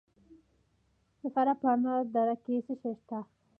[1.19, 3.19] د فراه په انار دره کې څه شی شته؟